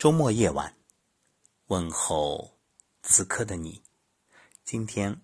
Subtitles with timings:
[0.00, 0.74] 周末夜晚，
[1.66, 2.58] 问候
[3.02, 3.82] 此刻的你，
[4.64, 5.20] 今天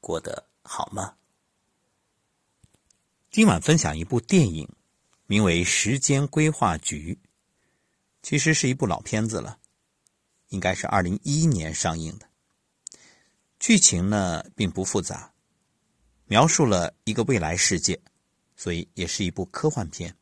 [0.00, 1.14] 过得好吗？
[3.30, 4.68] 今晚分享一部电影，
[5.26, 7.16] 名为《时间规划局》，
[8.20, 9.60] 其实是一部老片子了，
[10.48, 12.28] 应该是二零一一年上映的。
[13.60, 15.32] 剧情呢并不复杂，
[16.24, 18.02] 描述了一个未来世界，
[18.56, 20.16] 所以也是一部科幻片。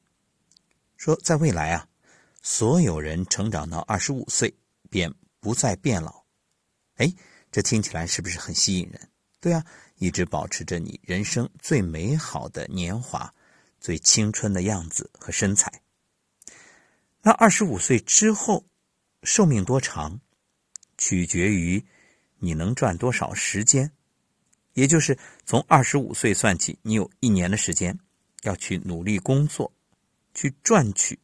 [0.98, 1.88] 说在未来啊。
[2.46, 4.54] 所有人成长到二十五岁
[4.90, 5.10] 便
[5.40, 6.22] 不再变老，
[6.96, 7.10] 哎，
[7.50, 9.08] 这听起来是不是很吸引人？
[9.40, 9.64] 对啊，
[9.96, 13.34] 一直保持着你人生最美好的年华、
[13.80, 15.72] 最青春的样子和身材。
[17.22, 18.66] 那二十五岁之后，
[19.22, 20.20] 寿命多长，
[20.98, 21.82] 取决于
[22.36, 23.90] 你能赚多少时间，
[24.74, 27.98] 也就是从二十五岁算起，你有一年的时间
[28.42, 29.72] 要去努力工作，
[30.34, 31.18] 去赚取。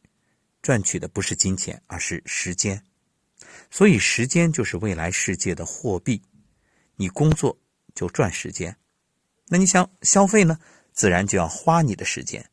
[0.61, 2.83] 赚取的不是金钱，而是时间，
[3.69, 6.21] 所以时间就是未来世界的货币。
[6.95, 7.57] 你工作
[7.95, 8.77] 就赚时间，
[9.47, 10.59] 那你想消费呢？
[10.93, 12.47] 自然就要花你的时间。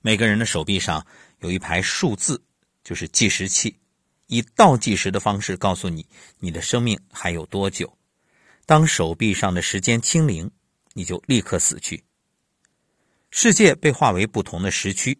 [0.00, 1.06] 每个人的手臂上
[1.38, 2.42] 有一排数字，
[2.84, 3.78] 就是计时器，
[4.26, 6.06] 以倒计时的方式告诉你
[6.38, 7.96] 你的生命还有多久。
[8.66, 10.50] 当手臂上的时间清零，
[10.92, 12.04] 你就立刻死去。
[13.30, 15.18] 世界被划为不同的时区，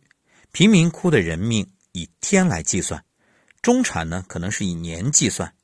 [0.50, 1.71] 贫民窟的人命。
[1.92, 3.04] 以天来计算，
[3.60, 5.54] 中产呢可能是以年计算，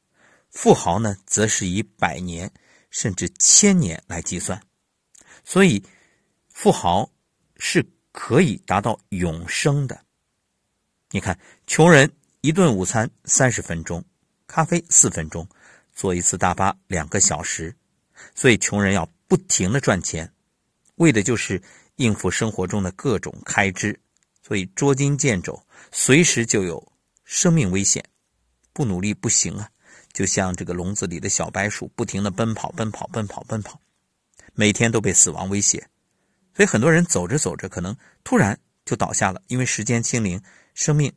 [0.51, 2.51] 富豪呢则是以百年
[2.91, 4.61] 甚至千年来计算。
[5.45, 5.83] 所以，
[6.51, 7.11] 富豪
[7.57, 9.99] 是可以达到永生的。
[11.11, 12.11] 你看，穷人
[12.43, 14.05] 一顿午餐三十分钟，
[14.47, 15.49] 咖啡四分钟，
[15.95, 17.75] 坐一次大巴两个小时。
[18.35, 20.31] 所以，穷人要不停的赚钱，
[20.97, 21.63] 为的就是
[21.97, 23.99] 应付生活中的各种开支。
[24.49, 25.63] 所以捉襟见肘。
[25.93, 26.93] 随时就有
[27.25, 28.03] 生命危险，
[28.73, 29.69] 不努力不行啊！
[30.15, 33.79] 就像这个笼子里的小白鼠，不停的奔跑、奔跑、奔跑、奔跑，
[34.55, 35.87] 每天都被死亡威胁。
[36.55, 41.13] 所以很多人走着走着，可能突然就倒下了，因为时间清零，生命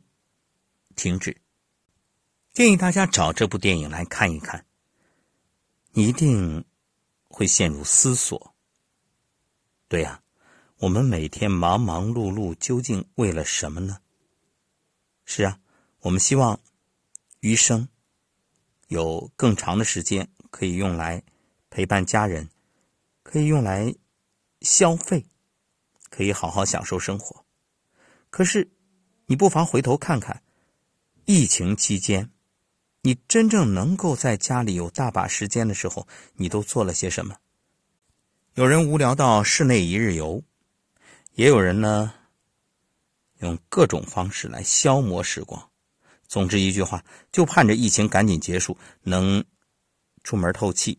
[0.94, 1.34] 停止。
[2.52, 4.66] 建议大家找这部电影来看一看，
[5.92, 6.62] 你一定
[7.24, 8.54] 会陷入思索。
[9.88, 10.21] 对呀，
[10.82, 13.98] 我们每天忙忙碌碌，究竟为了什么呢？
[15.24, 15.60] 是啊，
[16.00, 16.58] 我们希望
[17.38, 17.86] 余生
[18.88, 21.22] 有更长的时间可以用来
[21.70, 22.48] 陪伴家人，
[23.22, 23.94] 可以用来
[24.62, 25.24] 消费，
[26.10, 27.44] 可以好好享受生活。
[28.28, 28.68] 可是，
[29.26, 30.42] 你不妨回头看看，
[31.26, 32.32] 疫情期间，
[33.02, 37.36] 你真正能够在家里有大把时间的时候，你都做了些什么？
[38.54, 40.42] 有人无聊到室内一日游，
[41.34, 42.14] 也有人呢。
[43.38, 45.68] 用各种方式来消磨时光，
[46.28, 49.44] 总之一句话，就盼着疫情赶紧结束，能
[50.22, 50.96] 出门透气，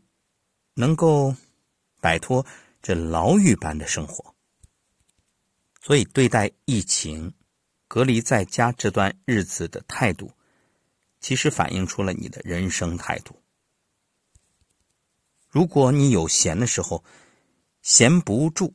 [0.73, 1.33] 能够
[2.01, 2.45] 摆脱
[2.81, 4.35] 这牢狱般的生活。
[5.81, 7.33] 所以，对待疫情、
[7.87, 10.29] 隔离在家这段日子的态度，
[11.21, 13.41] 其实反映出了你的人生态度。
[15.47, 17.05] 如果你有闲的时候，
[17.81, 18.73] 闲不住，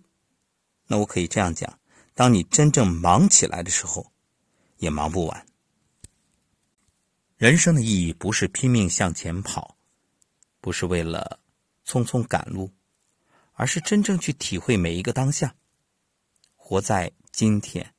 [0.88, 1.78] 那我可以这样讲。
[2.14, 4.10] 当你真正忙起来的时候，
[4.78, 5.46] 也忙不完。
[7.36, 9.76] 人生的意义不是拼命向前跑，
[10.60, 11.38] 不是为了
[11.86, 12.72] 匆匆赶路，
[13.52, 15.54] 而是真正去体会每一个当下，
[16.56, 17.94] 活在今天。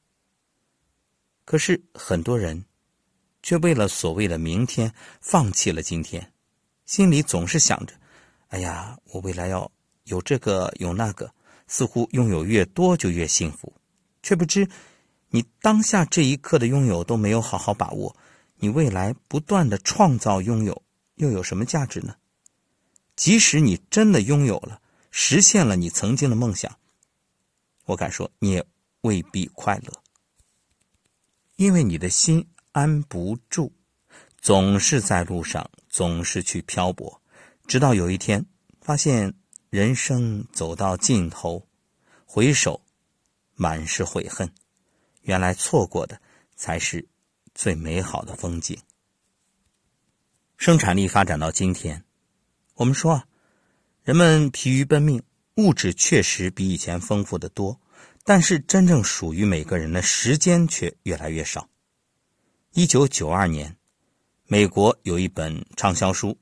[1.46, 2.66] 可是很多人
[3.42, 6.34] 却为了所谓的明天，放弃了今天，
[6.86, 7.94] 心里总是想着
[8.50, 9.72] ：“哎呀，我未来要
[10.04, 11.34] 有这个有那个，
[11.70, 13.72] 似乎拥有越多就越幸福。”
[14.22, 14.68] 却不知，
[15.30, 18.14] 你当下这一刻的拥有都没有好好把握，
[18.58, 20.84] 你未来不断的创造拥有
[21.16, 22.18] 又有什么价值呢？
[23.16, 24.82] 即使你真的拥有了，
[25.12, 26.78] 实现了你曾经的梦想，
[27.86, 28.66] 我敢说你也
[29.02, 29.94] 未必快乐，
[31.56, 33.72] 因为你的心安不住，
[34.42, 37.22] 总是在路上，总是去漂泊，
[37.68, 38.46] 直到有一天
[38.82, 39.34] 发现
[39.70, 41.68] 人生走到尽头，
[42.26, 42.82] 回首。
[43.62, 44.50] 满是悔恨，
[45.24, 46.22] 原来错过的
[46.56, 47.06] 才是
[47.54, 48.78] 最美好的风景。
[50.56, 52.06] 生产力发展到今天，
[52.76, 53.28] 我们说啊，
[54.02, 55.22] 人们疲于奔命，
[55.56, 57.78] 物质确实比以前丰富的多，
[58.24, 61.70] 但是真正属于每个人的时间却越来越少。
[62.72, 63.76] 一九九二年，
[64.46, 66.40] 美国有一本畅销书，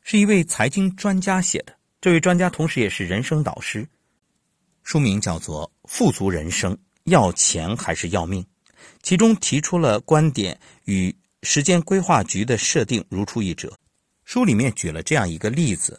[0.00, 3.88] 是一位财经专家写的，这位专家同时也是人生导师。
[4.82, 8.42] 书名叫做《富足人生：要钱还是要命》，
[9.02, 13.74] 其中提出了观点与时间规划局的设定如出一辙。
[14.26, 15.98] 书里面举了这样一个例子，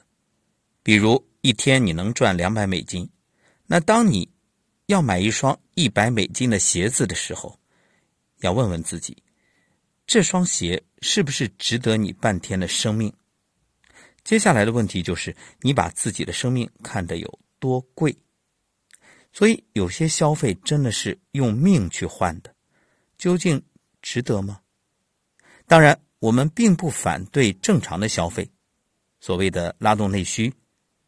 [0.84, 3.10] 比如一天你能赚两百美金，
[3.66, 4.30] 那当你
[4.86, 7.60] 要买一双一百美金的鞋子的时候，
[8.42, 9.18] 要问问自己，
[10.06, 13.12] 这双鞋是不是值得你半天的生命？
[14.26, 18.14] 接下来的问题就是，你把自己的生命看得有多贵？
[19.32, 22.54] 所以有些消费真的是用命去换的，
[23.20, 23.62] 究竟
[24.02, 24.60] 值得吗？
[25.68, 28.50] 当然，我们并不反对正常的消费，
[29.20, 30.52] 所谓的拉动内需，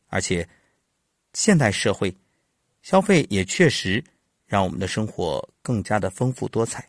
[0.07, 0.47] 而且
[1.33, 2.15] 现代社会
[2.83, 4.03] 消费也确实
[4.45, 6.87] 让我们的生活更加的丰富多彩。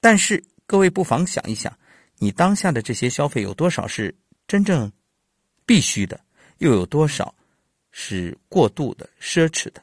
[0.00, 1.74] 但是各位不妨想一想，
[2.18, 4.14] 你当下的这些消费有多少是
[4.46, 4.92] 真正
[5.66, 6.20] 必须的，
[6.58, 7.34] 又有多少
[7.90, 9.82] 是过度的奢侈的？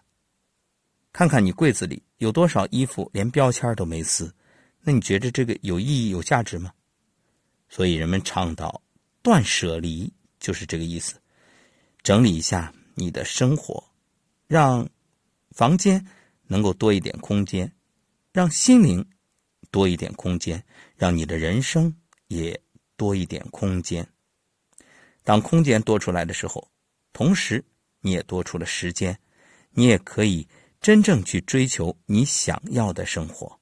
[1.14, 4.34] 看看你柜子里有多少衣服，连标签都没撕，
[4.82, 6.72] 那你觉得这个有意义、有价值吗？
[7.68, 8.82] 所以人们倡导
[9.22, 11.20] 断舍离，就是这个意思。
[12.04, 13.84] 整理一下你的生活，
[14.48, 14.90] 让
[15.52, 16.06] 房间
[16.48, 17.72] 能够多一点空间，
[18.32, 19.06] 让心灵
[19.70, 20.64] 多一点空间，
[20.96, 21.96] 让你的人生
[22.28, 22.60] 也
[22.96, 24.08] 多一点空间。
[25.24, 26.70] 当空间多出来的时候，
[27.14, 27.64] 同时
[28.00, 29.18] 你也多出了时间，
[29.72, 30.48] 你也可以。
[30.82, 33.60] 真正去追求你想要的生活。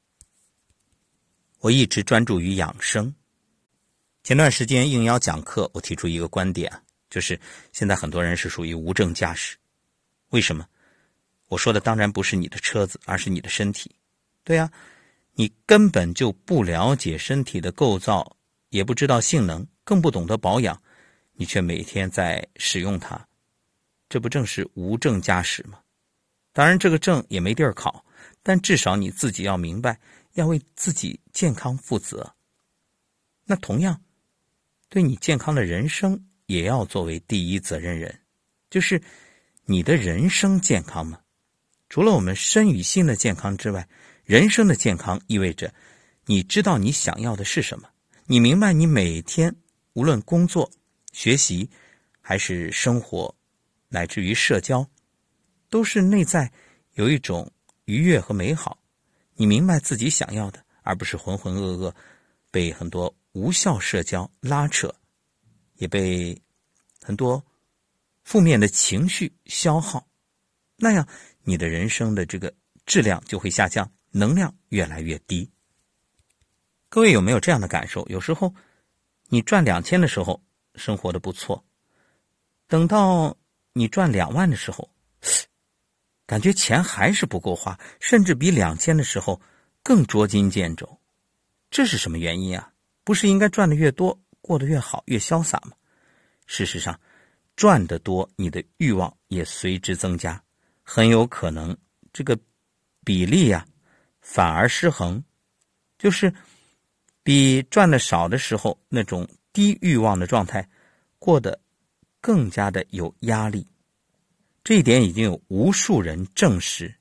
[1.60, 3.14] 我一直专注于养生。
[4.24, 6.72] 前段时间应邀讲课，我提出一个观点，
[7.10, 7.38] 就是
[7.74, 9.58] 现在很多人是属于无证驾驶。
[10.30, 10.66] 为什么？
[11.50, 13.94] 我说的当然不是你的车子，而是你的身体。
[14.46, 14.72] 对呀，
[15.34, 18.38] 你根本就不了解身体的构造，
[18.70, 20.82] 也不知道性能，更不懂得保养，
[21.40, 23.26] 你却每天在使用它，
[24.10, 25.80] 这不正是无证驾驶吗？
[26.52, 28.04] 当然，这个证也没地儿考，
[28.44, 29.98] 但至少你自己要明白，
[30.34, 32.36] 要为自己健康负责。
[33.46, 34.02] 那同样，
[34.90, 38.20] 对你健康的人生也要作为第一责任人，
[38.70, 39.02] 就是
[39.64, 41.22] 你的人生健康嘛。
[41.88, 43.88] 除了我们身与心的健康之外，
[44.26, 45.74] 人生的健康意味着
[46.26, 47.88] 你知道你想要的是什么，
[48.26, 49.56] 你明白你每天
[49.94, 50.70] 无论工作、
[51.12, 51.70] 学习
[52.22, 53.36] 还是生活，
[53.88, 54.88] 乃至于社交。
[55.72, 56.52] 都是内在
[56.94, 57.52] 有一种
[57.86, 58.82] 愉悦和美好，
[59.36, 61.94] 你明白自己想要的，而不是浑浑噩噩，
[62.50, 64.92] 被很多无效社交拉扯，
[65.76, 66.36] 也被
[67.04, 67.46] 很多
[68.24, 70.08] 负面的情绪消耗，
[70.76, 71.08] 那样
[71.44, 72.52] 你的人生的这个
[72.88, 75.48] 质量就会下降，能量越来越低。
[76.90, 78.04] 各位有没有这样的感受？
[78.10, 78.56] 有时候
[79.28, 80.42] 你赚两千的时候
[80.80, 81.64] 生活的不错，
[82.68, 83.38] 等到
[83.74, 84.90] 你赚两万的时候。
[86.26, 89.42] 感觉钱还是不够花，甚至比两千的时候
[89.82, 91.00] 更捉襟见肘，
[91.72, 92.72] 这是什么原因啊？
[93.04, 95.72] 不是应该赚的越多，过得越好，越潇洒吗？
[96.46, 97.00] 事实上，
[97.56, 100.44] 赚得多，你的欲望也随之增加，
[100.84, 101.76] 很有可能
[102.14, 102.38] 这个
[103.04, 103.66] 比例呀
[104.22, 105.24] 反而失衡，
[105.98, 106.32] 就是
[107.24, 110.70] 比赚的少的时候那种低欲望的状态
[111.18, 111.60] 过得
[112.22, 113.66] 更加的有压力。
[114.64, 116.94] 这一点已经有无数人证实，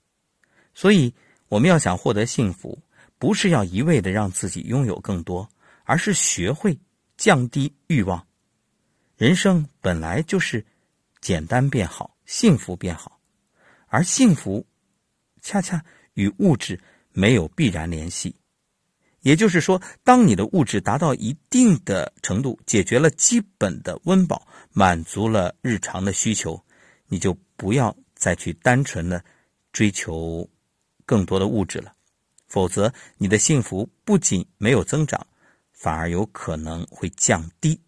[0.72, 1.12] 所以
[1.48, 2.78] 我们要想获得幸福，
[3.18, 5.48] 不是要一味的让自己拥有更多，
[5.84, 6.78] 而是学会
[7.16, 8.26] 降低欲望。
[9.16, 10.64] 人生本来就是
[11.20, 13.20] 简单变好，幸福变好，
[13.88, 14.64] 而幸福
[15.42, 16.80] 恰恰与物质
[17.12, 18.34] 没有必然联系。
[19.28, 26.58] 也就是说，当你的物质达到一定的程度，解决了基本的温饱，满足了日常的需求。
[27.08, 29.22] 你就不要再去单纯的
[29.70, 30.48] 追求
[31.04, 31.92] 更多的物质了，
[32.46, 35.26] 否则你的幸福不仅没有增长，
[35.72, 37.78] 反而有可能会降低。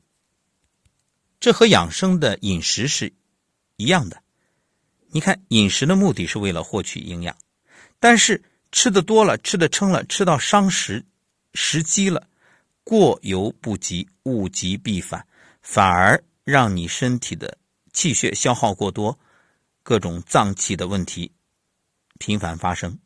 [1.39, 3.15] 这和养生的饮食是
[3.77, 4.23] 一样的。
[5.09, 7.35] 你看，饮食的目的是为了获取营养，
[7.99, 8.43] 但是
[8.73, 11.07] 吃的多了，吃的撑了，吃到伤食
[11.55, 12.29] 时机了，
[12.85, 15.27] 过犹不及，物极必反，
[15.63, 17.59] 反而让你身体的。
[17.93, 19.19] 气血消耗过多，
[19.83, 21.33] 各种脏器的问题
[22.19, 22.97] 频繁发生。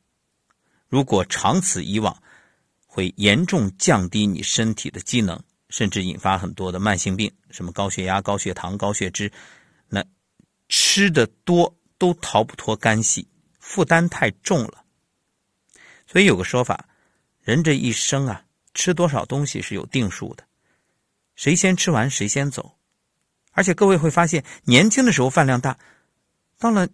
[0.89, 2.23] 如果长此以往，
[2.87, 9.33] 会严重降低你身体的机能，甚至引发很多的慢性病，什么高血压、高血糖、高血脂。
[9.89, 10.05] 那
[10.69, 13.27] 吃的多都逃不脱干系，
[13.59, 14.85] 负担太重了。
[16.07, 16.87] 所以有个说法，
[17.45, 20.45] 人这一生啊，吃多少东西是有定数的，
[21.37, 22.79] 谁先吃完谁先走。
[23.53, 25.79] 而且各位会发现，年轻的时候饭量大，
[26.59, 26.89] 到了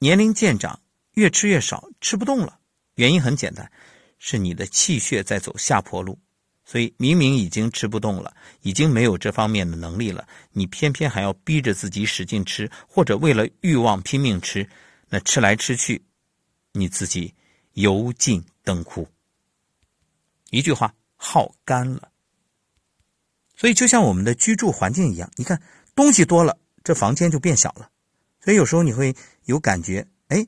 [0.00, 0.80] 年龄渐长，
[1.12, 2.58] 越吃越少，吃不动了。
[2.96, 3.70] 原因很简单，
[4.18, 6.18] 是你的气血在走下坡路。
[6.64, 14.68] 所以明明已经吃不动了，已经没有这方面的能力了，你偏偏还要逼着自己使劲吃，或者为了欲望拼命吃，
[15.08, 16.02] 那吃来吃去，
[16.72, 17.32] 你自己
[17.74, 19.08] 油尽灯枯。
[20.50, 22.10] 一句话，耗干了。
[23.56, 25.60] 所以就像我们的居住环境一样，你看
[25.94, 27.90] 东西多了，这房间就变小了。
[28.40, 30.46] 所以有时候你会有感觉，哎，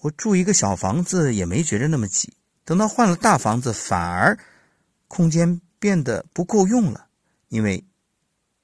[0.00, 2.32] 我住一个小房子也没觉得那么挤，
[2.64, 4.38] 等到换了大房子，反而。
[5.08, 7.06] 空间变得不够用了，
[7.48, 7.84] 因为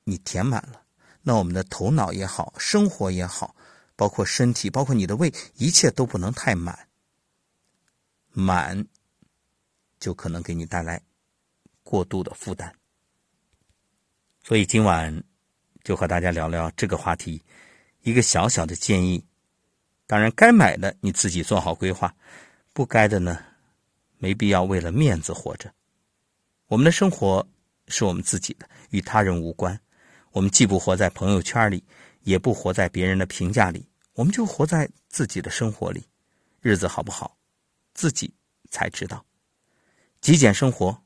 [0.05, 0.81] 你填满了。
[1.21, 3.55] 那我们的头脑也好，生活也好，
[3.97, 6.88] 包括身体，包括你的胃，一切都不能太满。
[8.33, 8.87] 满
[9.99, 11.00] 就可能给你带来
[11.83, 12.75] 过度的负担。
[14.43, 15.23] 所以今晚
[15.85, 17.43] 就和大家聊聊这个话题，
[18.02, 19.25] 一个小小的建议。
[20.07, 22.14] 当然，该买的你自己做好规划，
[22.73, 23.45] 不该的呢，
[24.17, 25.71] 没必要为了面子活着。
[26.67, 27.47] 我们的生活
[27.88, 29.78] 是我们自己的，与他人无关。
[30.31, 31.85] 我们既不活在朋友圈里，
[32.23, 36.07] 也不活在别人的评价里，我们就活在自己的生活里。
[36.61, 37.37] 日子好不好，
[37.93, 38.33] 自己
[38.71, 39.25] 才知道。
[40.21, 41.05] 极简生活，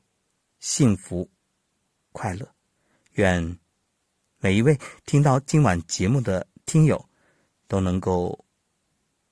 [0.59, 1.29] 幸福
[2.11, 2.53] 快乐。
[3.13, 3.57] 愿
[4.39, 7.09] 每一位听到今晚节目的听友
[7.67, 8.43] 都能够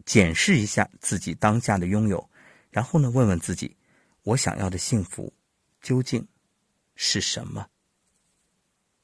[0.05, 2.29] 检视一下自己当下的拥有，
[2.69, 3.75] 然后呢，问问自己：
[4.23, 5.33] 我想要的幸福。
[5.81, 6.27] 究竟
[6.95, 7.67] 是什么？